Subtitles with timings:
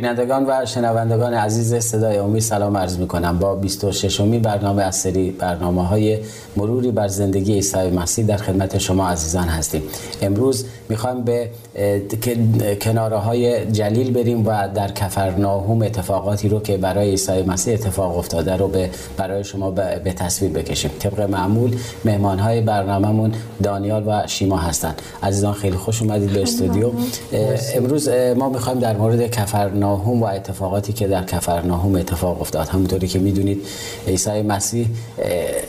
[0.00, 4.96] بینندگان و شنوندگان عزیز صدای امید سلام عرض می کنم با 26 امی برنامه از
[4.96, 6.18] سری برنامه های
[6.56, 9.82] مروری بر زندگی عیسی مسیح در خدمت شما عزیزان هستیم.
[10.22, 11.50] امروز می‌خوایم به
[12.80, 18.56] کناره های جلیل بریم و در کفرناهوم اتفاقاتی رو که برای عیسی مسیح اتفاق افتاده
[18.56, 20.90] رو به برای شما به تصویر بکشیم.
[20.98, 26.90] طبق معمول مهمان های برنامهمون دانیال و شیما هستند عزیزان خیلی خوش اومدید به استودیو.
[27.74, 33.08] امروز ما می‌خوایم در مورد کفر کفرناهوم و اتفاقاتی که در کفرناهوم اتفاق افتاد همونطوری
[33.08, 33.66] که می‌دونید
[34.06, 34.86] عیسی مسیح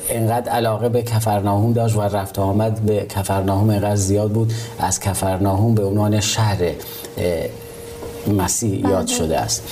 [0.09, 5.75] انقدر علاقه به کفرناهوم داشت و رفت آمد به کفرناهوم انقدر زیاد بود از کفرناهوم
[5.75, 6.57] به عنوان شهر
[8.27, 9.15] مسیح یاد بله.
[9.15, 9.63] شده است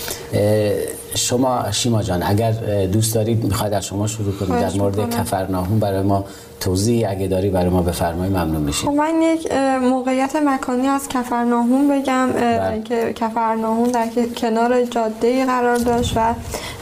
[1.18, 2.52] شما شیما جان اگر
[2.86, 6.26] دوست دارید می‌خواید از شما شروع کنید در مورد کفرناهوم برای ما
[6.60, 9.52] توضیح اگه داری برای ما بفرمایید ممنون میشیم خب من یک
[9.82, 12.82] موقعیت مکانی از کفرناهوم بگم بله.
[12.82, 16.34] که کفرناهوم در کنار جاده قرار داشت و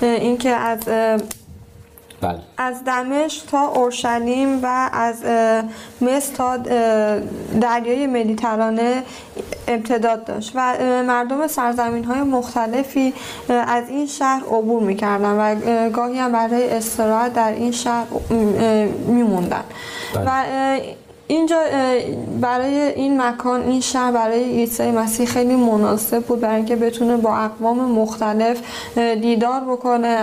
[0.01, 0.79] اینکه از
[2.21, 2.39] بله.
[2.57, 5.23] از دمشق تا اورشلیم و از
[6.01, 6.57] مصر تا
[7.61, 9.03] دریای مدیترانه
[9.67, 13.13] امتداد داشت و مردم سرزمین های مختلفی
[13.49, 15.55] از این شهر عبور می‌کردن و
[15.89, 18.05] گاهی هم برای استراحت در این شهر
[19.07, 19.63] میموندن
[20.15, 20.25] بله.
[20.25, 20.79] و
[21.27, 21.57] اینجا
[22.41, 27.37] برای این مکان این شهر برای عیسی مسیح خیلی مناسب بود برای اینکه بتونه با
[27.37, 28.57] اقوام مختلف
[29.21, 30.17] دیدار بکنه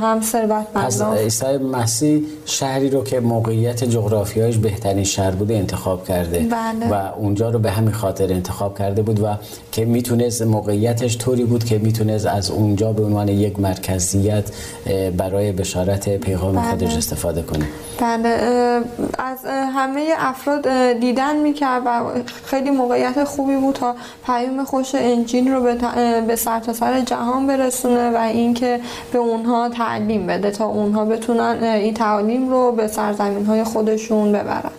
[0.00, 6.38] هم ثروتمندان از عیسی مسیح شهری رو که موقعیت جغرافیایش بهترین شهر بوده انتخاب کرده
[6.38, 6.90] بله.
[6.90, 9.26] و اونجا رو به همین خاطر انتخاب کرده بود و
[9.72, 14.44] که می‌تونست موقعیتش طوری بود که می‌تونست از اونجا به عنوان یک مرکزیت
[15.16, 16.70] برای بشارت پیغام بله.
[16.70, 17.66] خودش استفاده کنه
[18.00, 18.28] بله
[19.18, 21.90] از همه افراد دیدن می‌کرد و
[22.44, 23.94] خیلی موقعیت خوبی بود تا
[24.26, 25.62] پیام خوش انجیل رو
[26.26, 28.80] به سرتاسر سر جهان برسونه و اینکه
[29.12, 34.70] به اونها تعلیم بده تا اونها بتونن این تعلیم رو به سرزمین های خودشون ببرن.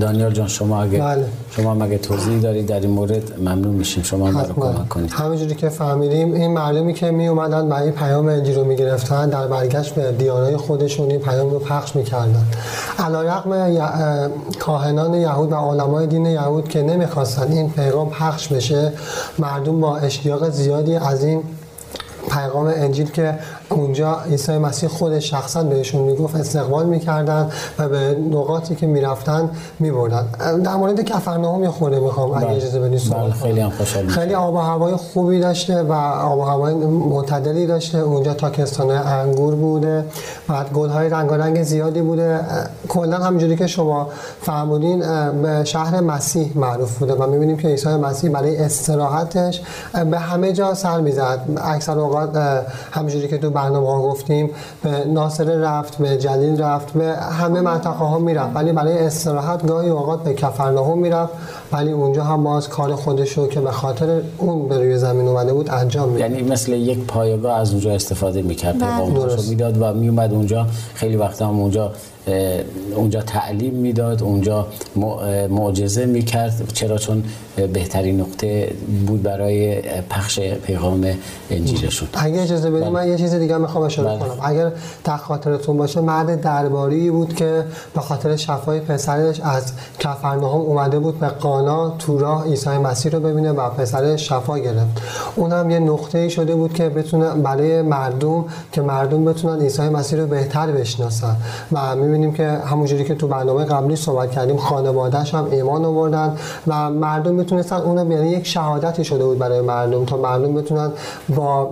[0.00, 1.24] دانیال جان شما اگه بله.
[1.50, 4.02] شما مگه توضیح دارید در این مورد ممنون میشیم.
[4.02, 5.10] شما ما کمک کنید.
[5.10, 9.94] همینجوری که فهمیدیم این مردمی که می اومدن برای پیام انجیل رو می‌گرفتن در برگشت
[9.94, 12.44] به دیانای خودشون این پیام رو پخش می‌کردن.
[12.98, 13.76] علیرغم
[14.58, 18.92] کاهنان یهود و علمای دین یهود که نمی‌خواستن این پیغام پخش بشه
[19.38, 21.42] مردم با اشتیاق زیادی از این
[22.30, 23.38] پیغام انجیل که
[23.70, 30.26] اونجا عیسی مسیح خود شخصا بهشون می‌گفت استقبال می‌کردن و به نقاطی که می‌رفتن میبردن.
[30.64, 32.56] در مورد کفرناهم یه خورده می‌خوام اگه بله.
[32.56, 33.70] اجازه بدید بله، خیلی هم
[34.08, 37.98] خیلی آب و هوای خوبی داشته و آب و هوای معتدلی داشته.
[37.98, 40.04] اونجا تاکستان انگور بوده.
[40.48, 42.40] بعد گل های رنگارنگ زیادی بوده.
[42.88, 44.08] کلا همونجوری که شما
[44.42, 44.98] فرمودین
[45.42, 49.62] به شهر مسیح معروف بوده و می‌بینیم که عیسی مسیح برای استراحتش
[50.10, 51.40] به همه جا سر می‌زد.
[51.64, 52.38] اکثر اوقات
[52.90, 54.50] همونجوری که تو برنامه ها گفتیم
[54.82, 58.56] به ناصر رفت به جلیل رفت به همه منطقه ها می‌رفت.
[58.56, 61.32] ولی برای استراحت گاهی اوقات به کفرناهم می‌رفت.
[61.72, 65.70] ولی اونجا هم باز کار خودشو که به خاطر اون به روی زمین اومده بود
[65.70, 66.30] انجام می‌داد.
[66.30, 70.66] یعنی مثل یک پایگاه از اونجا استفاده می‌کرد پیغامش می‌داد و میومد اونجا.
[70.94, 71.92] خیلی وقتا هم اونجا
[72.96, 74.66] اونجا تعلیم می‌داد اونجا
[75.50, 76.72] معجزه می‌کرد.
[76.72, 77.24] چرا؟ چون
[77.72, 78.72] بهترین نقطه
[79.06, 81.06] بود برای پخش پیغام
[81.50, 84.18] انجیلشون اگه اجازه بدید من یه چیز دیگه می‌خوام اشاره بله.
[84.18, 84.38] کنم.
[84.42, 84.72] اگر
[85.04, 87.64] در خاطرتون باشه مرد درباری بود که
[87.94, 93.20] به خاطر شفای پسرش از کفرناهم اومده بود به قانا تو راه عیسی مسیح رو
[93.20, 95.02] ببینه و پسرش شفا گرفت.
[95.36, 100.26] اونم یه نقطه شده بود که بتونه برای مردم که مردم بتونن عیسی مسیح رو
[100.26, 101.36] بهتر بشناسن.
[101.72, 106.90] و می‌بینیم که همونجوری که تو برنامه قبلی صحبت کردیم خانوادهش هم ایمان آوردن و
[106.90, 110.90] مردم بتونستن اونو یعنی یک شهادتی شده بود برای مردم تا مردم بتونن
[111.36, 111.70] با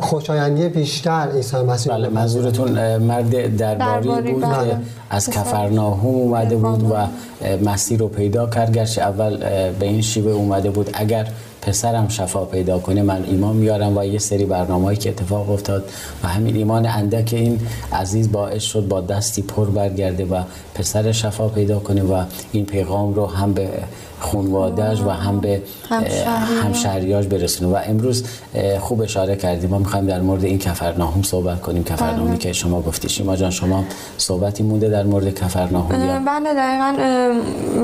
[0.00, 4.68] خوشایندی بیشتر عیسی مسیح بله منظورتون مرد درباری, بود بله.
[4.68, 4.76] که
[5.10, 6.94] از کفرناهم اومده بود و
[7.64, 8.72] مسیح رو پیدا کرد.
[8.72, 9.36] گرچه اول
[9.78, 10.90] به این شیوه اومده بود.
[10.92, 11.26] اگر
[11.62, 15.84] پسرم شفا پیدا کنه من ایمان میارم و یه سری برنامه‌ای که اتفاق افتاد
[16.24, 17.60] و همین ایمان اندک این
[17.92, 20.42] عزیز باعث شد با دستی پر برگرده و
[20.74, 23.68] پسر شفا پیدا کنه و این پیغام رو هم به
[24.20, 25.62] خونوادهش و هم به
[26.62, 28.24] همشهریاش برسونه و امروز
[28.80, 29.70] خوب اشاره کردیم.
[29.70, 31.84] ما می‌خوایم در مورد این کفرناهم صحبت کنیم.
[31.84, 32.38] کفرناهمی بله.
[32.38, 33.08] که شما گفتی.
[33.08, 33.84] شما جان شما
[34.18, 36.94] صحبتی مونده در مورد کفرناهم بله دقیقا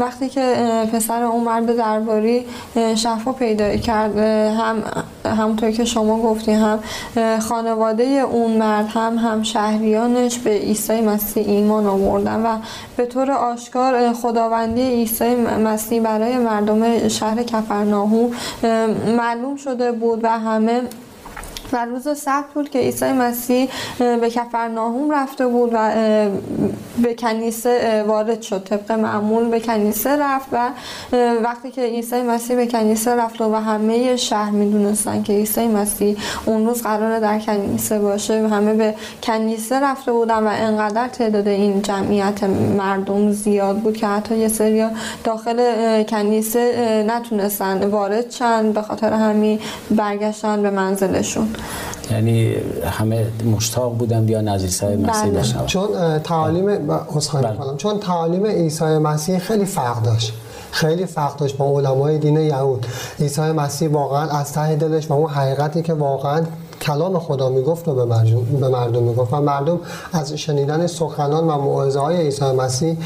[0.00, 0.54] وقتی که
[0.92, 2.44] پسر عمر به درباری
[2.96, 4.82] شفا پیدا کرد هم
[5.24, 6.78] همونطور که شما گفتی هم
[7.38, 12.58] خانواده اون مرد هم هم شهریانش به عیسی مسیح ایمان آوردن و
[12.96, 15.34] به طور آشکار خداوندی عیسی
[15.64, 18.30] مسیح برای مردم شهر کفرناهو
[19.16, 20.82] معلوم شده بود و همه
[21.72, 23.68] و روز سبت بود که عیسی مسیح
[23.98, 25.92] به کفرناهوم رفته بود و
[27.02, 28.62] به کنیسه وارد شد.
[28.64, 30.70] طبق معمول به کنیسه رفت و
[31.42, 36.16] وقتی که عیسی مسیح به کنیسه رفت و همه شهر می‌دونستن که عیسی مسیح
[36.46, 41.82] اون روز قراره در کنیسه باشه همه به کنیسه رفته بودن و انقدر تعداد این
[41.82, 42.44] جمعیت
[42.78, 44.86] مردم زیاد بود که حتی یه سری
[45.24, 49.58] داخل کنیسه نتونستن وارد چند به خاطر همین
[49.90, 51.55] برگشتن به منزلشون.
[52.10, 52.54] یعنی
[52.90, 54.42] همه مشتاق بودن بیا
[54.96, 55.40] مسیح بله.
[55.40, 57.76] بشن چون تعالیم بله.
[57.76, 60.32] چون تعالیم عیسی مسیح خیلی فرق داشت.
[60.70, 62.86] خیلی فرق داشت با علمای دین یهود.
[63.20, 66.42] عیسی مسیح واقعا از ته دلش و اون حقیقتی که واقعا
[66.86, 69.32] کلام خدا می‌گفت و به مردم, به مردم می‌گفت.
[69.32, 69.80] و مردم
[70.12, 72.96] از شنیدن سخنان و موعظه های عیسی مسیح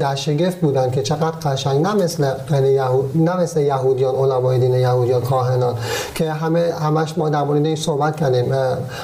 [0.00, 1.82] در شگفت بودن که چقدر قشنگ.
[1.82, 2.24] نه مثل
[2.64, 5.74] یهود نه مثل یهودیان علمای دین یهودیان کاهنان
[6.14, 8.54] که همه همش ما در مورد این صحبت کردیم.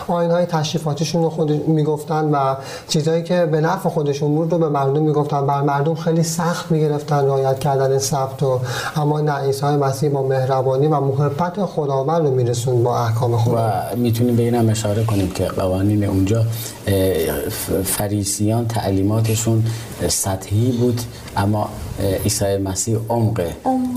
[0.09, 2.55] آیین های تشریفاتیشون رو خود می‌گفتن و
[2.89, 5.47] چیزهایی که به نفع خودشون بود رو به مردم می‌گفتن.
[5.47, 8.61] بر مردم خیلی سخت می‌گرفتن رعایت کردن سبت و
[8.97, 13.73] اما نه عیسی مسیح با مهربانی و محبت خداوند رو میرسون با احکام خدا.
[13.99, 16.47] می‌تونیم به اینم اشاره کنیم که قوانین اونجا
[17.85, 19.65] فریسیان تعلیماتشون
[20.09, 21.01] سطحی بود
[21.37, 21.69] اما
[22.25, 23.43] عیسی مسیح عمق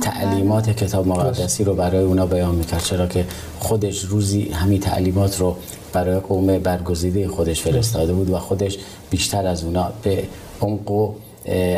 [0.01, 3.25] تعلیمات کتاب مقدسی رو برای اونا بیان می‌کرد چرا که
[3.59, 5.56] خودش روزی همین تعلیمات رو
[5.94, 8.77] برای قوم برگزیده خودش فرستاده بود و خودش
[9.09, 10.24] بیشتر از اونا به
[10.62, 11.13] عمق و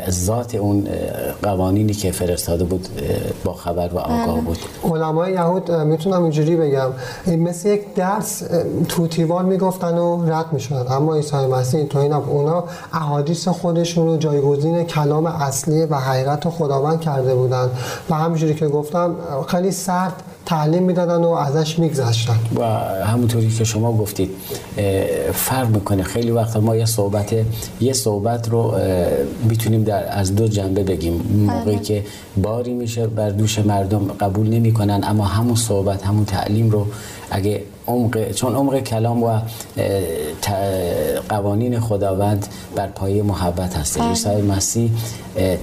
[0.09, 0.87] ذات اون
[1.41, 2.87] قوانینی که فرستاده بود
[3.43, 4.57] با خبر و آگاه بود.
[4.83, 6.89] علمای یهود می‌تونم اینجوری بگم.
[7.27, 8.43] مثل یک درس
[8.89, 10.91] توتیوار می‌گفتن و رد می‌شدن.
[10.91, 12.63] اما عیسی مسیح اینطوری نبود اونا
[12.93, 17.69] احادیث خودشون رو جایگزین کلام اصلی و حقیقت خداوند کرده بودن.
[18.09, 19.15] و همینجوری که گفتم
[19.47, 22.39] خیلی سرد تعلیم می‌دادن و ازش میگذشتن.
[22.55, 22.63] و
[23.03, 24.29] همونطوری که شما گفتید
[25.33, 26.03] فرق می‌کنه.
[26.03, 27.35] خیلی وقتا ما یه صحبت
[27.81, 28.75] یه صحبت رو
[29.49, 31.13] می‌تونیم در از دو جنبه بگیم.
[31.47, 31.79] موقعی بله.
[31.79, 32.03] که
[32.37, 36.87] باری میشه بر دوش مردم قبول نمی‌کنن اما همون صحبت همون تعلیم رو
[37.31, 39.39] اگه عمق چون عمق کلام و
[41.29, 44.07] قوانین خداوند بر پایه محبت هست بله.
[44.07, 44.91] عیسی مسیح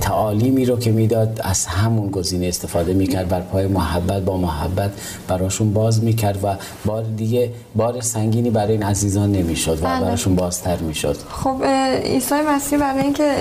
[0.00, 4.90] تعالیمی رو که می‌داد از همون گزینه استفاده می‌کرد بر پای محبت با محبت
[5.28, 6.56] براشون باز می‌کرد و
[6.86, 10.00] بار دیگه بار سنگینی برای این عزیزان نمی‌شد و بله.
[10.00, 11.64] براشون بازتر می‌شد خب
[12.04, 13.32] عیسی مسیح برای اینکه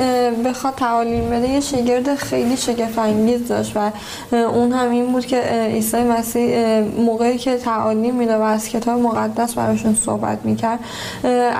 [0.45, 3.91] بخواد تعالیم بده یه شگرد خیلی شگفت انگیز داشت و
[4.31, 5.41] اون هم این بود که
[5.73, 10.79] عیسی مسیح موقعی که تعالیم و از کتاب مقدس براشون صحبت می‌کرد.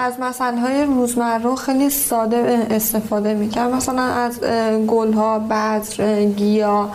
[0.06, 3.74] از مسئله های روزمره خیلی ساده استفاده می‌کرد.
[3.74, 4.40] مثلا از
[4.88, 6.90] گل ها بذر گیا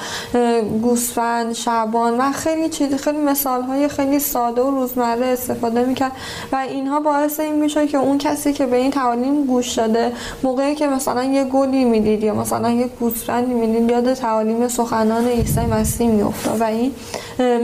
[0.83, 6.13] گوسفند شبان و خیلی چیز خیلی مثال های خیلی ساده و روزمره استفاده می‌کرد.
[6.53, 10.13] و اینها باعث این میشه که اون کسی که به این تعالیم گوش داده
[10.43, 15.61] موقعی که مثلا یه گلی می‌دید یا مثلا یه گوسفندی می‌دید یاد تعالیم سخنان عیسی
[15.61, 16.93] مسیح میفته و این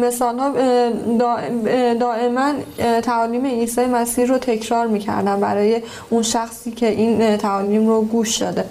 [0.05, 0.51] مثال ها
[1.95, 2.40] دائما
[3.03, 8.65] تعالیم عیسی مسیح رو تکرار می‌کردن برای اون شخصی که این تعالیم رو گوش داده.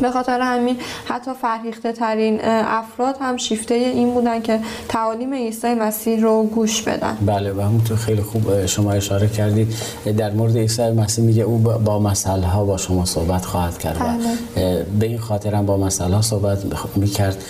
[0.00, 6.20] به خاطر همین حتی فرهیخته ترین افراد هم شیفته این بودن که تعالیم عیسی مسیح
[6.20, 9.74] رو گوش بدن بله و همونطور خیلی خوب شما اشاره کردید
[10.16, 14.86] در مورد عیسی مسیح میگه او با مسئله ها با شما صحبت خواهد کرد بله.
[14.98, 16.58] به این خاطر هم با مسئله ها صحبت
[16.96, 17.44] می‌کرد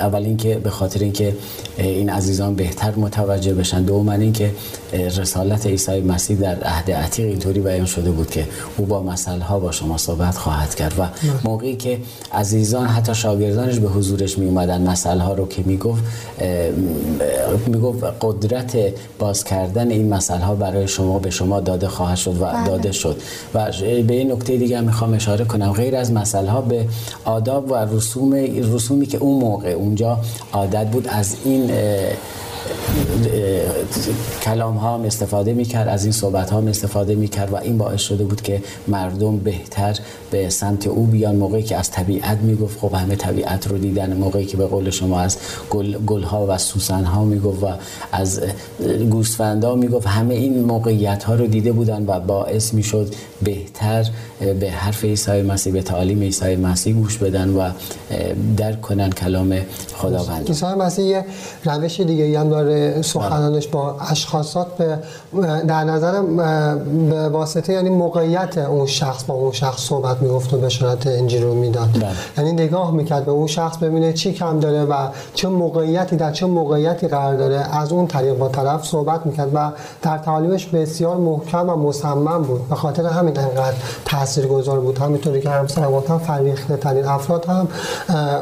[0.00, 1.36] اول اینکه به خاطر اینکه
[1.78, 4.50] این عزیزان بهتر متوجه بشن دوم اینکه
[4.92, 9.58] رسالت عیسی مسیح در عهد عتیق اینطوری بیان شده بود که او با مسئله ها
[9.58, 11.59] با شما صحبت خواهد کرد و بله.
[11.60, 11.98] موقعی که
[12.32, 16.02] عزیزان حتی شاگردانش به حضورش می اومدن مسئله ها رو که می‌گفت
[17.66, 18.76] می‌گفت قدرت
[19.18, 22.66] باز کردن این مسئله ها برای شما به شما داده خواهد شد و بله.
[22.66, 23.16] داده شد
[23.54, 26.86] و به این نکته دیگه می‌خوام اشاره کنم غیر از مسئله ها به
[27.24, 28.34] آداب و رسوم
[28.74, 30.18] رسومی که اون موقع اونجا
[30.52, 31.70] عادت بود از این
[34.42, 38.42] کلام ها استفاده می‌کرد از این صحبت ها استفاده می‌کرد و این باعث شده بود
[38.42, 39.98] که مردم بهتر
[40.30, 41.36] به سمت او بیان.
[41.36, 44.16] موقعی که از طبیعت می‌گفت خب همه طبیعت رو دیدن.
[44.16, 45.36] موقعی که به قول شما از
[45.70, 47.68] گل, گل ها و سوسن ها می‌گفت و
[48.12, 48.40] از
[49.10, 50.06] گوسفندا می‌گفت.
[50.06, 54.06] همه این موقعیت ها رو دیده بودن و باعث می‌شد بهتر
[54.60, 57.70] به حرف عیسی مسیح به تعالیم عیسی مسیح گوش بدن و
[58.56, 59.56] درک کنن کلام
[59.94, 60.48] خداوند.
[60.48, 61.20] عیسی مسیح
[61.64, 64.98] روش دیگه هم داره سخنانش با اشخاصات به
[65.68, 66.22] در نظر
[67.10, 71.54] به واسطه یعنی موقعیت اون شخص با اون شخص صحبت می‌گفت و بشارت انجیل رو
[71.54, 71.88] می‌داد.
[71.92, 72.10] بله.
[72.38, 74.94] یعنی نگاه می‌کرد به اون شخص ببینه چی کم داره و
[75.34, 77.76] چه موقعیتی در چه موقعیتی قرار داره.
[77.76, 79.70] از اون طریق با طرف صحبت می‌کرد و
[80.02, 82.68] در تعالیمش بسیار محکم و مصمم بود.
[82.68, 84.98] به خاطر همین انقدر تاثیرگذار بود.
[84.98, 87.68] همینطوری که همسر گفتم فریخته ترین افراد هم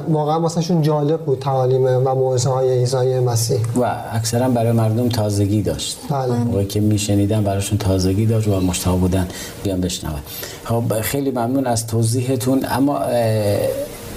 [0.08, 3.60] واقعا واسهشون جالب بود تعالیم و موعظه های عیسی مسیح.
[3.76, 5.98] و اکثرا برای مردم تازگی داشت.
[6.10, 6.34] بله.
[6.34, 9.28] موقعی که میشنیدن براشون تازگی داشت و مشتاق بودن
[9.62, 10.14] بیان بشنون.
[10.64, 12.64] خب خیلی ممنون از توضیحتون.
[12.70, 13.00] اما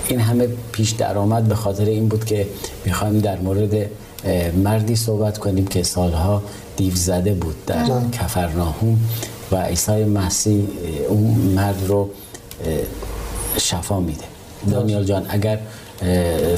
[0.07, 2.47] این همه پیش درآمد به خاطر این بود که
[2.85, 3.89] می‌خوایم در مورد
[4.63, 6.43] مردی صحبت کنیم که سالها
[6.77, 8.99] دیو زده بود در کفرناهوم
[9.51, 10.67] و عیسی مسیح
[11.09, 12.09] اون مرد رو
[13.57, 14.23] شفا میده.
[14.71, 15.59] دانیال جان اگر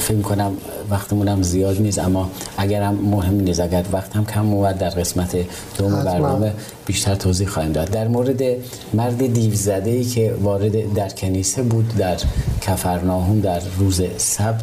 [0.00, 0.52] فکر کنم
[0.90, 5.36] وقتمونم زیاد نیست اما اگرم مهم نیست اگر وقت هم کم اومد در قسمت
[5.78, 6.52] دوم برنامه
[6.86, 7.90] بیشتر توضیح خواهیم داد.
[7.90, 8.42] در مورد
[8.94, 12.16] مرد دیو زده ای که وارد در کنیسه بود در
[12.60, 14.62] کفرناهون در روز سبت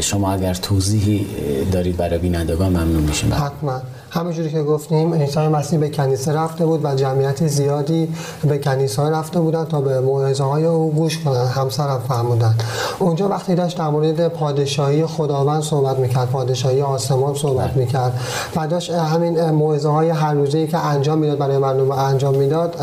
[0.00, 1.26] شما اگر توضیحی
[1.72, 3.34] دارید برای بینندگان ممنون میشیم.
[3.34, 3.80] حتما.
[4.16, 9.40] همونجوری که گفتیم عیسی مسیح به کنیسه رفته بود و جمعیت زیادی به کنیسه رفته
[9.40, 12.54] بودن تا به موعظه های او گوش کنن همسرم فرمودن
[12.98, 17.76] اونجا وقتی داشت در مورد پادشاهی خداوند صحبت می‌کرد پادشاهی آسمان صحبت.
[17.76, 18.20] می‌کرد
[18.56, 22.76] و داشت همین موعظه های هر روزه که انجام می‌داد برای مردم انجام می‌داد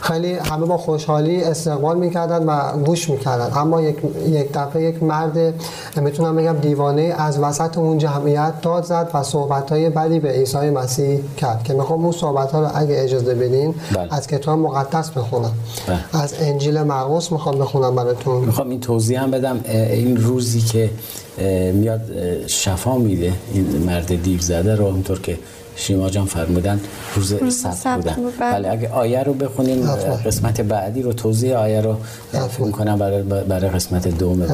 [0.00, 5.54] خیلی همه با خوشحالی استقبال می‌کردن و گوش می‌کردن اما یک یک دفعه یک مرد
[5.96, 10.67] می‌تونم بگم دیوانه از وسط اون جمعیت داد زد و صحبت های بدی به عیسی
[10.70, 14.14] مسیح کرد که می‌خوام اون صحبت ها رو اگه اجازه بدین بله.
[14.14, 15.52] از کتاب مقدس بخونم
[15.86, 16.22] بله.
[16.22, 20.90] از انجیل مرقس می‌خوام بخونم براتون می‌خوام این توضیح هم بدم این روزی که
[21.72, 22.00] میاد
[22.46, 25.38] شفا میده این مرد دیو زده رو اونطور که
[25.78, 26.80] شیما جان فرمودن
[27.14, 28.32] روز سبت بودن.
[28.40, 28.70] بله.
[28.70, 29.86] اگه آیه رو بخونیم
[30.26, 31.96] قسمت بعدی رو توضیح آیه رو
[32.48, 34.46] فکر کنم برای, برای قسمت دوم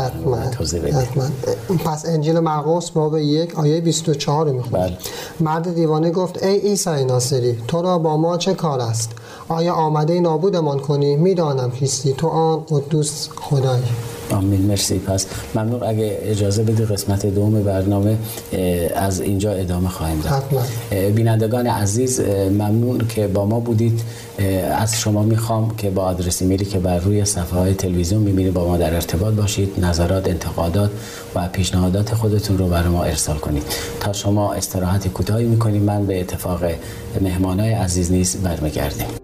[0.58, 1.32] توضیح بدیم
[1.84, 4.86] پس انجیل مرقس باب یک آیه 24 رو می‌خونیم.
[4.86, 4.96] بله.
[5.40, 9.10] مرد دیوانه گفت ای عیسی ناصری تو را با ما چه کار است؟
[9.48, 13.82] آیا آمده نابودمان کنی؟ می‌دانم کیستی تو آن قدوس خدایی.
[14.30, 14.98] آمین مرسی.
[14.98, 15.82] پس ممنون.
[15.82, 18.18] اگه اجازه بدی قسمت دوم برنامه
[18.96, 20.42] از اینجا ادامه خواهیم داد.
[21.14, 24.00] بینندگان عزیز ممنون که با ما بودید.
[24.78, 28.68] از شما می‌خوام که با آدرس ایمیلی که بر روی صفحه های تلویزیون می‌بینید با
[28.68, 29.84] ما در ارتباط باشید.
[29.84, 30.90] نظرات انتقادات
[31.34, 33.62] و پیشنهادات خودتون رو برای ما ارسال کنید.
[34.00, 36.60] تا شما استراحت کوتاهی می‌کنیم من به اتفاق
[37.20, 39.23] مهمانای عزیز نیز برمیگردیم.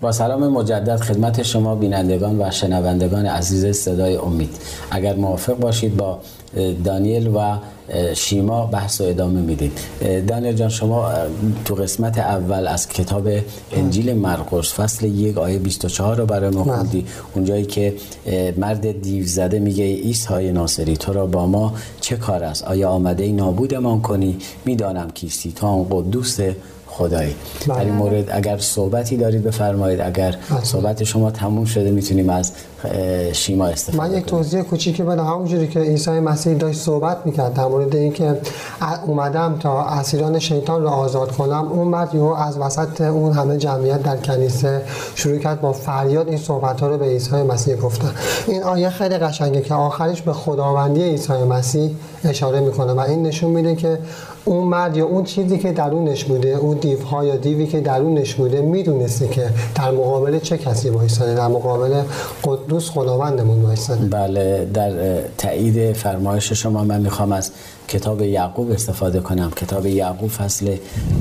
[0.00, 4.50] با سلام مجدد خدمت شما بینندگان و شنوندگان عزیز صدای امید.
[4.90, 6.18] اگر موافق باشید با
[6.84, 7.56] دانیل و
[8.14, 9.72] شیما بحث و ادامه می‌دید.
[10.28, 11.12] دانیل جان شما
[11.64, 13.28] تو قسمت اول از کتاب
[13.72, 17.06] انجیل مرقس فصل یک آیه 24 رو برای ما خوندی.
[17.34, 17.94] اونجایی که
[18.56, 23.24] مرد دیو زده میگه عیسی ناصری تو را با ما چه کار است؟ آیا آمده
[23.24, 26.38] ای نابودمان کنی؟ می‌دانم کیستی تا اون قدوس
[26.98, 27.34] خدایی
[27.68, 27.92] در این بله.
[27.92, 30.64] مورد اگر صحبتی دارید بفرمایید اگر بله.
[30.64, 32.52] صحبت شما تموم شده می‌تونیم از
[33.32, 35.26] شیما استفاده من یک توضیح کوچیکی بدم.
[35.26, 38.40] همونجوری که عیسی مسیح داشت صحبت می‌کرد در مورد اینکه
[39.06, 44.02] اومدم تا اسیران شیطان رو آزاد کنم اون مرد یهو از وسط اون همه جمعیت
[44.02, 44.82] در کنیسه
[45.14, 48.10] شروع کرد با فریاد این صحبت ها رو به عیسی مسیح گفتن.
[48.46, 51.90] این آیه خیلی قشنگه که آخرش به خداوندی عیسی مسیح
[52.24, 53.98] اشاره می‌کنه و این نشون میده که
[54.44, 58.60] اون مرد یا اون چیزی که درونش بوده اون دیوها یا دیوی که درونش بوده
[58.60, 62.02] می‌دونسته که در مقابل چه کسی وایساده در مقابل
[62.68, 64.06] قدوس خداوندمون وایساده.
[64.06, 67.50] بله در تایید فرمایش شما من می‌خوام از
[67.88, 69.50] کتاب یعقوب استفاده کنم.
[69.50, 70.76] کتاب یعقوب فصل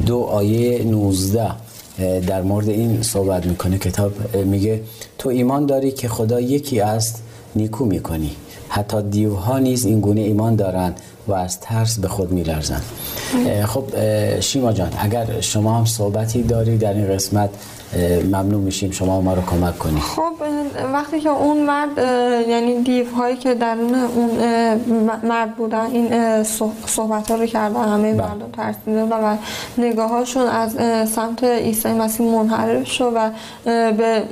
[0.05, 1.51] دو آیه 19
[2.27, 3.77] در مورد این صحبت می‌کنه.
[3.77, 4.81] کتاب میگه
[5.17, 7.23] تو ایمان داری که خدا یکی است
[7.55, 8.31] نیکو می‌کنی.
[8.69, 10.99] حتی دیوها نیز این گونه ایمان دارند.
[11.27, 12.81] و از ترس به خود میلرزن
[13.65, 13.83] خب
[14.39, 17.49] شیما جان اگر شما هم صحبتی داری در این قسمت
[18.23, 20.33] ممنون میشیم شما ما رو کمک کنید خب
[20.93, 21.97] وقتی که اون مرد
[22.49, 24.29] یعنی دیو هایی که درون اون
[25.23, 26.43] مرد بودن این
[26.85, 28.27] صحبت ها رو کردن همه بله.
[28.27, 29.37] مردم ترسیده و
[29.77, 30.71] نگاه هاشون از
[31.09, 33.31] سمت عیسی مسیح منحرف شد و
[33.91, 34.23] به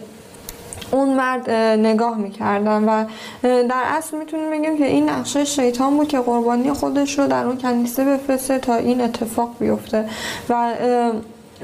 [0.95, 1.49] اون مرد
[1.79, 3.05] نگاه می‌کردن و
[3.43, 7.57] در اصل می‌تونیم بگیم که این نقشه شیطان بود که قربانی خودش رو در اون
[7.57, 10.09] کنیسه بفرسته تا این اتفاق بیفته
[10.49, 10.73] و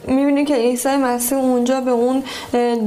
[0.07, 2.23] می‌بینیم که عیسی مسیح اونجا به اون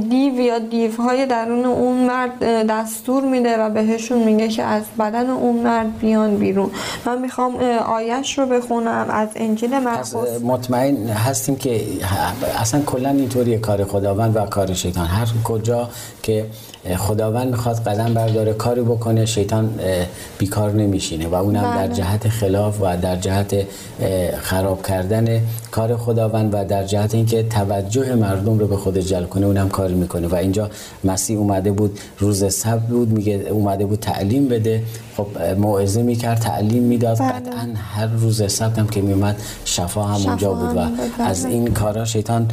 [0.09, 5.55] دیو یا دیوهای درون اون مرد دستور میده و بهشون میگه که از بدن اون
[5.55, 6.71] مرد بیان بیرون.
[7.05, 7.55] من می‌خوام
[7.87, 11.81] آیش رو بخونم از انجیل مرقس مطمئن هستیم که
[12.59, 15.05] اصلا کلا اینطوری کار خداوند و کار شیطان.
[15.05, 15.89] هر کجا
[16.23, 16.45] که
[16.97, 19.69] خداوند می‌خواد قدم برداره کاری بکنه شیطان
[20.37, 21.95] بیکار نمیشینه و اونم در بله.
[21.95, 23.55] جهت خلاف و در جهت
[24.41, 29.45] خراب کردن کار خداوند و در جهت اینکه توجه مردم رو به خود جلب کنه
[29.45, 30.69] اونم کار می‌کنه و اینجا
[31.03, 34.83] مسیح اومده بود روز سبت بود میگه اومده بود تعلیم بده
[35.17, 37.29] خب موعظه می‌کرد تعلیم می‌داد بله.
[37.29, 40.79] قطعا هر روز سبت هم که میومد شفا هم اونجا بود و
[41.21, 42.47] از این کارا شیطان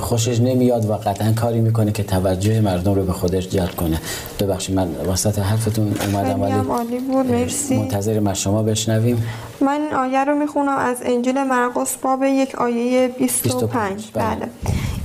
[0.00, 4.00] خوشش نمیاد و قطعا کاری می‌کنه که توجه مردم رو به خودش جلب کنه.
[4.40, 7.76] ببخشید من وسط حرفتون اومدم ولی عالی بود مرسی.
[7.76, 9.24] منتظر ما شما بشنویم.
[9.60, 14.48] من این آیه رو می‌خونم از انجیل مرقس باب یک آیه 25 بله, بله.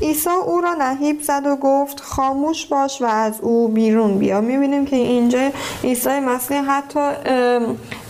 [0.02, 4.41] عیسی او را نهیب زد و گفت خاموش باش و از او بیرون بیا.
[4.41, 5.49] می‌بینیم که اینجا
[5.84, 7.10] عیسی مسیح حتی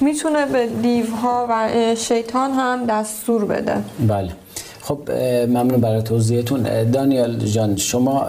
[0.01, 3.75] می‌تونه به دیوها و شیطان هم دستور بده.
[4.07, 4.31] بله.
[4.89, 5.12] خب
[5.47, 6.91] ممنون برای توضیحتون.
[6.91, 8.25] دانیال جان شما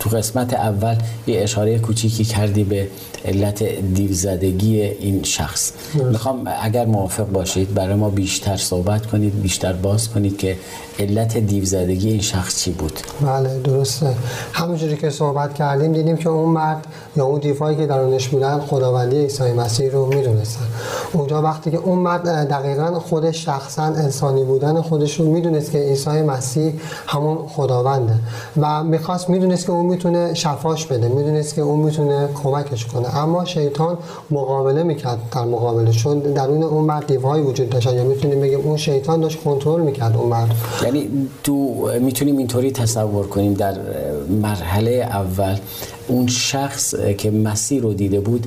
[0.00, 0.94] تو قسمت اول
[1.26, 2.88] یه اشاره کوچیکی کردی به
[3.24, 3.62] علت
[3.94, 5.72] دیوزدگی این شخص.
[5.94, 10.56] می‌خوام اگر موافق باشید برای ما بیشتر صحبت کنید بیشتر باز کنید که
[10.98, 12.92] علت دیوزدگی این شخص چی بود.
[13.22, 14.06] بله درسته.
[14.52, 19.16] همونجوری که صحبت کردیم دیدیم که اون مرد یا اون دیوهایی که درونش بودن خداوندی
[19.16, 20.64] عیسی مسیح رو می‌دونستن.
[21.12, 26.22] اونجا وقتی که اون مرد دقیقا خودش شخصا انسانی بودن خودش رو می‌دونست که عیسی
[26.22, 26.72] مسیح
[27.06, 28.14] همون خداونده.
[28.60, 33.16] و می‌خواست می‌دونست که اون می‌تونه شفاش بده می‌دونست که اون می‌تونه کمکش کنه.
[33.16, 33.98] اما شیطان
[34.30, 37.92] مقابله می‌کرد در مقابله چون درون اون مرد دیوهای وجود داشت.
[37.92, 40.54] یا می‌تونیم بگیم اون شیطان داشت کنترل می‌کرد اون مرد.
[40.84, 43.74] یعنی تو می‌تونیم اینطوری تصور کنیم در
[44.42, 45.56] مرحله اول
[46.08, 48.46] اون شخص که مسیر رو دیده بود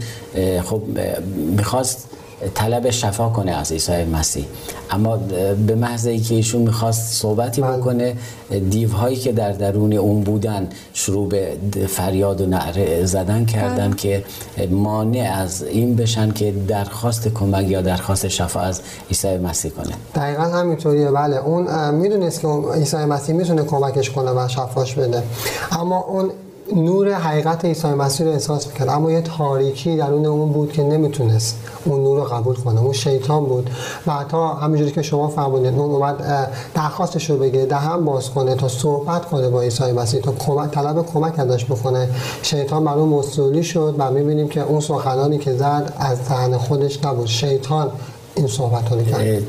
[0.63, 0.81] خب
[1.57, 2.07] می‌خواست
[2.55, 4.45] طلب شفا کنه از عیسی مسیح.
[4.91, 5.17] اما
[5.67, 7.77] به محض اینکه ایشون می‌خواست صحبتی بله.
[7.77, 8.15] بکنه
[8.69, 13.95] دیوهایی که در درون اون بودن شروع به فریاد و نعره زدن کردن بله.
[13.95, 14.23] که
[14.69, 19.93] مانع از این بشن که درخواست کمک یا درخواست شفا از عیسی مسیح کنه.
[20.15, 21.11] دقیقا همینطوریه.
[21.11, 21.37] بله.
[21.37, 25.23] اون می‌دونست که عیسی مسیح می‌تونه کمکش کنه و شفاش بده.
[25.71, 26.31] اما اون
[26.75, 28.89] نور حقیقت عیسی مسیح رو احساس می‌کرد.
[28.89, 32.81] اما یه تاریکی درون اون بود که نمی‌تونست اون نور رو قبول کنه.
[32.81, 33.69] اون شیطان بود.
[34.07, 38.67] و حتی همینجوری که شما فرمودید اون اومد درخواستش رو بگه دهن باز کنه تا
[38.67, 42.09] صحبت کنه با عیسی مسیح تا کمک طلب کمک ازش بکنه.
[42.41, 47.05] شیطان بر اون مسئولی شد و می‌بینیم که اون سخنانی که زد از ذهن خودش
[47.05, 47.27] نبود.
[47.27, 47.91] شیطان
[48.35, 48.97] این صحبت ها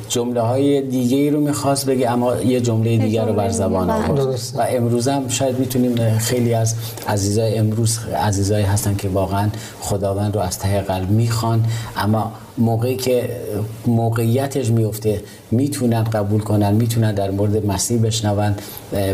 [0.08, 4.40] جمله های دیگه ای رو می‌خواست بگه اما یه جمله دیگر رو بر زبان آورد.
[4.56, 6.74] و امروز هم شاید می‌تونیم خیلی از
[7.08, 9.48] عزیزای امروز عزیزایی هستن که واقعا
[9.80, 11.64] خداوند رو از ته قلب می‌خوان
[11.96, 13.30] اما موقعی که
[13.86, 18.54] موقعیتش میفته می‌تونن قبول کنن می‌تونن در مورد مسیح بشنون.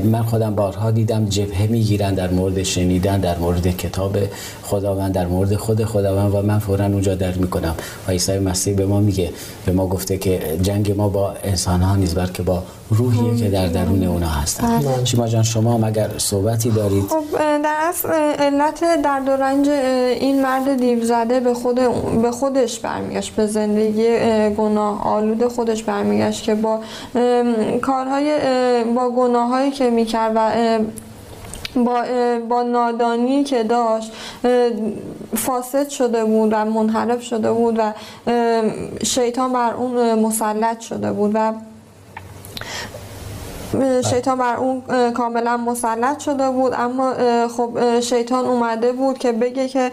[0.05, 4.17] من خودم بارها دیدم جبهه می‌گیرن در مورد شنیدن در مورد کتاب
[4.63, 7.75] خداوند در مورد خود خداوند و من فورا اونجا در می‌کنم.
[8.09, 9.31] و عیسی مسیح به ما میگه
[9.67, 13.67] به ما گفته که جنگ ما با انسان ها نیست بلکه با روحیه که در
[13.67, 14.79] درون اونا هستن.
[14.79, 15.05] بله.
[15.05, 17.05] شما جان شما مگر صحبتی دارید.
[17.05, 21.81] خب در اصل علت درد و رنج این مرد دیو زده به خود
[22.23, 23.26] به خودش برمیگشت.
[23.31, 26.81] به زندگی گناه آلود خودش برمیگشت که با
[27.83, 28.39] کارهای
[28.85, 30.51] با گناهایی که می‌کرد و
[31.77, 32.05] با,
[32.49, 34.13] با نادانی که داشت
[35.37, 37.93] فاسد شده بود و منحرف شده بود و
[39.05, 41.53] شیطان بر اون مسلط شده بود و
[44.11, 47.15] شیطان بر اون کاملا مسلط شده بود اما
[47.49, 49.91] خب شیطان اومده بود که بگه که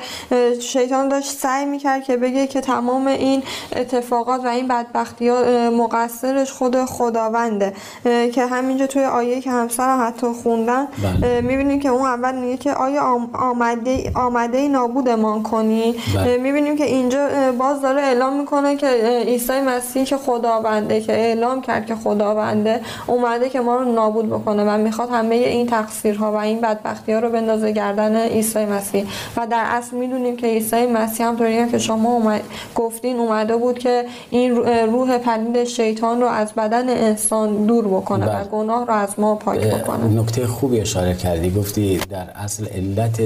[0.61, 3.43] شیطان داشت سعی می‌کرد که بگه که تمام این
[3.75, 10.27] اتفاقات و این بدبختی ها مقصرش خود خداونده که همینجا توی آیه که همسر حتی
[10.43, 10.87] خوندن
[11.21, 11.41] بله.
[11.41, 16.37] می‌بینیم که اون اول میگه که آیا آمده آمده نابودمان کنی بله.
[16.37, 18.87] می‌بینیم که اینجا باز داره اعلام می‌کنه که
[19.25, 24.63] عیسی مسیح که خداونده که اعلام کرد که خداونده اومده که ما رو نابود بکنه.
[24.63, 29.05] و می‌خواد همه این تقصیرها و این بدبختی ها رو بندازه گردن عیسی مسیح.
[29.37, 32.41] و در اصل می‌دونیم که عیسی مسیح هم طوری که شما اومد
[32.75, 34.55] گفتین اومده بود که این
[34.91, 38.43] روح پلید شیطان رو از بدن انسان دور بکنه و بله.
[38.43, 40.21] گناه رو از ما پاک بکنه.
[40.21, 41.49] نکته خوبی اشاره کردی.
[41.49, 43.21] گفتی در اصل علت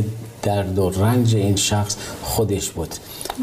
[0.47, 2.89] درد و رنج این شخص خودش بود.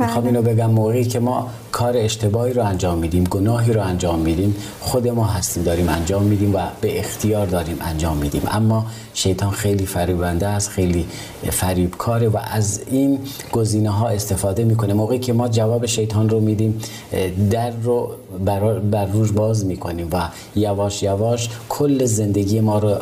[0.01, 0.27] می‌خوام بله.
[0.27, 5.09] اینو بگم موقعی که ما کار اشتباهی رو انجام میدیم گناهی رو انجام میدیم خود
[5.09, 8.43] ما هستیم داریم انجام میدیم و به اختیار داریم انجام میدیم.
[8.51, 11.07] اما شیطان خیلی فریبنده است خیلی
[11.51, 13.19] فریبکاره و از این
[13.53, 14.95] گزینه ها استفاده می‌کنه.
[14.95, 16.81] موقعی که ما جواب شیطان رو میدیم
[17.51, 18.11] در رو
[18.45, 22.95] بر, بر روش باز می‌کنیم و یواش یواش کل زندگی ما رو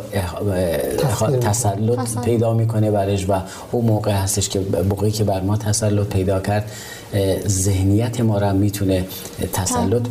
[1.40, 3.32] تسلط پیدا می‌کنه برش و
[3.72, 6.70] اون موقع هستش که موقعی که بر ما تسلط پیدا کرد
[7.48, 9.06] ذهنیت ما را می‌تونه
[9.52, 10.02] تسلط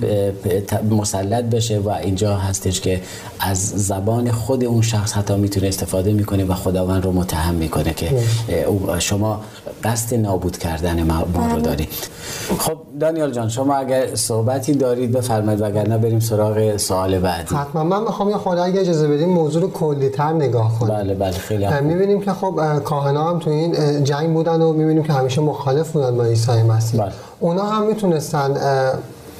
[0.89, 3.01] مسلط بشه و اینجا هستش که
[3.39, 8.23] از زبان خود اون شخص حتی می‌تونه استفاده می‌کنه و خداوند رو متهم می‌کنه که
[8.99, 9.41] شما
[9.83, 11.61] قصد نابود کردن ما رو بله.
[11.61, 11.89] دارید.
[12.59, 17.55] خب دانیال جان شما اگر صحبتی دارید بفرمایید وگرنه بریم سراغ سوال بعدی.
[17.55, 17.83] حتما.
[17.83, 21.67] من می‌خوام یه خود اگه اجازه بدیم موضوع رو کلی‌تر نگاه کنیم بله بله خیلی
[21.81, 26.17] می‌بینیم که خب کاهنا هم تو این جنگ بودن و می‌بینیم که همیشه مخالف بودن
[26.17, 27.01] با عیسی مسیح.
[27.01, 27.11] بله.
[27.39, 28.53] اونا هم می‌تونستن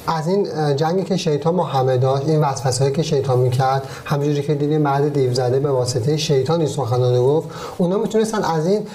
[0.06, 4.54] از این جنگی که شیطان با همه داشت این وسوسه‌ای که شیطان می‌کرد همونجوری که
[4.54, 8.86] دیدیم مرد دیو زده به واسطه شیطان این سخنانه گفت اونا می‌تونستن از این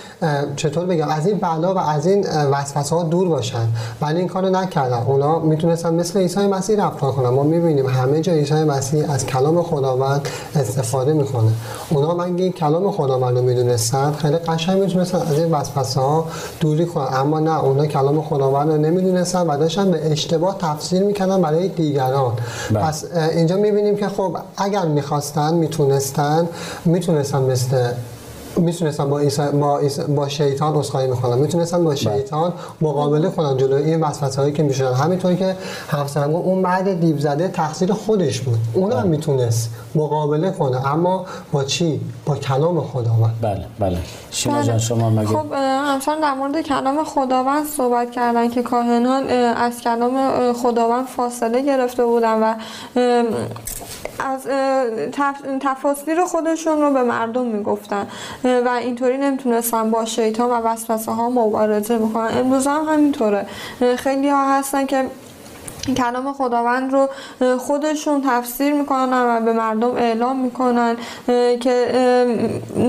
[0.56, 3.68] چطور بگم از این بلا و از این وسوسه ها دور باشن.
[4.02, 5.04] ولی این کارو نکردن.
[5.08, 7.30] اونا می‌تونستن مثل عیسی مسیح رفتار کنن.
[7.30, 11.52] ما می‌بینیم همه جا عیسی مسیح از کلام خداوند استفاده می‌کنه.
[11.90, 16.26] اونا من این کلام خداوند رو می‌دونستن خیلی قشنگ می‌تونستن از این وسوسه ها
[16.60, 17.08] دوری کنن.
[17.14, 21.68] اما نه اونا کلام خداوند رو نمی‌دونستن و داشتن به اشتباه تفسیر تفسیر می‌کردن برای
[21.68, 22.34] دیگران
[22.72, 22.84] بله.
[22.84, 26.48] پس اینجا می‌بینیم که خب اگر می‌خواستن می‌تونستن
[26.86, 27.92] می‌تونستن مثل
[28.58, 29.22] می‌تونستن با,
[29.54, 29.80] با,
[30.16, 31.96] با شیطان اسخای می‌کنن می‌تونستن با بله.
[31.96, 34.94] شیطان مقابله کنن جلوی این وسوسه هایی که می‌شدن.
[34.94, 35.56] همینطوری که
[35.90, 38.60] همسرم اون مرد دیو زده تقصیر خودش بود.
[38.74, 39.10] اون هم بله.
[39.10, 40.94] می‌تونست مقابله کنه.
[40.94, 43.34] اما با چی؟ با کلام خداوند.
[43.42, 43.98] بله بله.
[44.32, 49.82] شما جان شما مگه خب همسرم در مورد کلام خداوند صحبت کردن که کاهنان از
[49.82, 52.56] کلام خداوند فاصله گرفته بودن و
[54.20, 54.42] از
[55.62, 58.08] تفاصیل خودشون رو به مردم می‌گفتن.
[58.48, 63.46] و اینطوری نمی‌تونستن با شیطان و وسوسه ها مبارزه بکنن امروز هم همینطوره.
[63.98, 65.06] خیلی ها هستن که
[65.96, 67.10] کلام خداوند رو
[67.58, 70.96] خودشون تفسیر می‌کنن و به مردم اعلام می‌کنن
[71.60, 71.88] که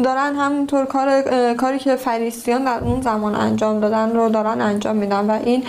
[0.04, 1.22] دارن همونطور کار
[1.54, 5.64] کاری که فریسیان در اون زمان انجام دادن رو دارن انجام میدن و این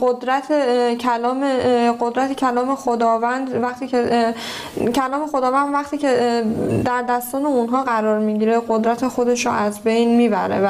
[0.00, 0.52] قدرت
[0.98, 1.44] کلام
[2.00, 4.34] قدرت کلام خداوند وقتی که
[4.94, 6.42] کلام خداوند وقتی که
[6.84, 10.68] در دستان اونها قرار می‌گیره قدرت خودش رو از بین می‌بره و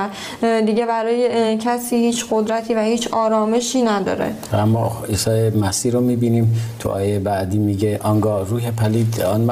[0.60, 4.34] دیگه برای کسی هیچ قدرتی و هیچ آرامشی نداره.
[4.52, 9.50] اما عیسی مسیح مسیح رو می‌بینیم تو آیه بعدی میگه آنگاه روح پلید آن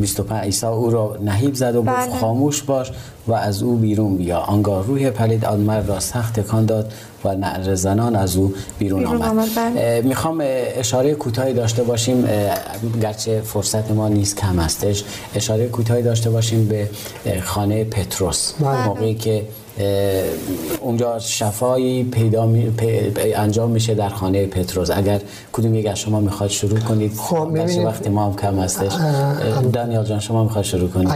[0.00, 2.20] 25 عیسی او را نهیب زد و گفت بله.
[2.20, 2.92] خاموش باش
[3.26, 6.92] و از او بیرون بیا آنگاه روح پلید آن مرد را سخت تکان داد
[7.24, 10.02] و نعر زنان از او بیرون, بیرون آمد, بله.
[10.04, 12.28] می‌خوام اشاره کوتاهی داشته باشیم
[13.02, 15.04] گرچه فرصت ما نیست کم هستش
[15.34, 16.88] اشاره کوتاهی داشته باشیم به
[17.42, 18.86] خانه پتروس بله.
[18.86, 19.42] موقعی که
[20.80, 22.72] اونجا شفایی پیدا می...
[23.16, 25.20] انجام میشه در خانه پتروس اگر
[25.52, 27.48] کدوم یک از شما می‌خواد شروع کنید خب
[27.84, 28.92] وقتی ما هم کم هستش.
[29.72, 31.08] دانیال جان شما می‌خواد شروع کنید؟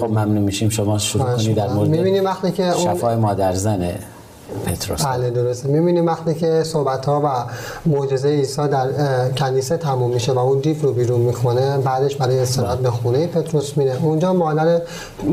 [0.00, 0.68] خب ممنون میشیم.
[0.68, 3.98] شما شروع کنید در مورد وقتی که شفای مادر زنه
[4.66, 5.04] پتروس.
[5.04, 5.68] بله درسته.
[5.68, 7.28] می‌بینیم وقتی که صحبت ها و
[7.90, 8.88] معجزه عیسی در
[9.30, 13.76] کنیسه تموم میشه و اون دیف رو بیرون می‌کنه بعدش برای استراحت به خونه پتروس
[13.76, 13.96] میره.
[14.02, 14.80] اونجا مادر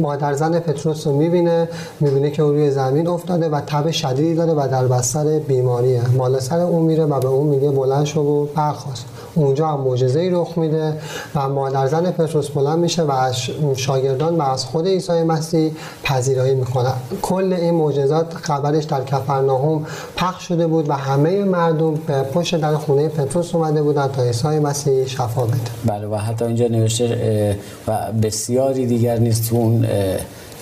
[0.01, 4.67] مادر زن پتروس رو می‌بینه می‌بینه که روی زمین افتاده و تب شدیدی داره و
[4.71, 6.01] در بستر بیماریه.
[6.17, 10.19] مال سر اون میره و به اون میگه بلند شو و برخواست اونجا هم معجزه
[10.19, 10.97] ای رخ میده
[11.35, 13.35] و مادر زن پتروس بلند میشه و از
[13.75, 15.71] شاگردان و از خود عیسی مسیح
[16.03, 16.89] پذیرایی می‌کنه.
[17.21, 19.85] کل این معجزات خبرش در کفرناهم
[20.17, 24.47] پخش شده بود و همه مردم به پشت در خونه پتروس اومده بودن تا عیسی
[24.47, 25.57] مسیح شفا بده.
[25.85, 29.87] بله و حتی اینجا نوشته و بسیاری دیگر نیست اون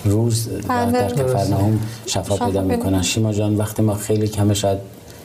[0.04, 0.92] روز بله.
[0.92, 3.02] در کفرناهم شفا پیدا می‌کنن.
[3.02, 4.78] شیما جان وقتی ما خیلی کمه شاید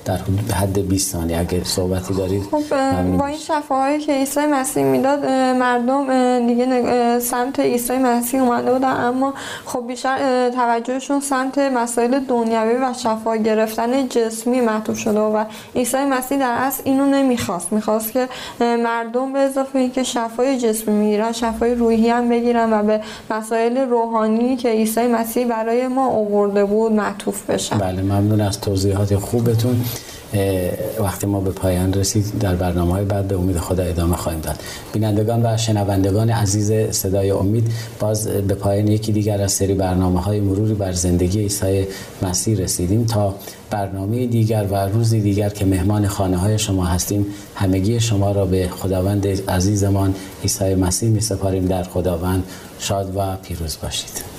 [0.05, 1.39] در حدود حد 20 ثانیه.
[1.39, 2.63] اگه صحبتی دارید خب
[3.17, 5.25] با این شفاهایی که عیسی مسیح می‌داد
[5.59, 8.91] مردم دیگه سمت عیسی مسیح اومده بودن.
[8.91, 9.33] اما
[9.65, 15.43] خب بیشتر توجهشون سمت مسائل دنیوی و شفا گرفتن جسمی معطوف شده و
[15.75, 17.73] عیسی مسیح در اصل اینو نمی‌خواست.
[17.73, 18.27] می‌خواست که
[18.59, 24.55] مردم به اضافه اینکه شفای جسمی می‌گیرن شفای روحی هم بگیرن و به مسائل روحانی
[24.55, 27.77] که عیسی مسیح برای ما آورده بود معطوف بشن.
[27.77, 29.85] بله ممنون از توضیحات خوبتون.
[30.99, 34.55] وقتی ما به پایان رسید در برنامه های بعد به امید خدا ادامه خواهیم داد.
[34.93, 40.39] بینندگان و شنوندگان عزیز صدای امید باز به پایان یکی دیگر از سری برنامه های
[40.39, 41.87] مروری بر زندگی عیسی
[42.21, 43.35] مسیح رسیدیم تا
[43.69, 47.25] برنامه دیگر و روزی دیگر که مهمان خانه های شما هستیم
[47.55, 51.65] همگی شما را به خداوند عزیزمان عیسی مسیح می سپاریم.
[51.65, 52.43] در خداوند
[52.79, 54.38] شاد و پیروز باشید.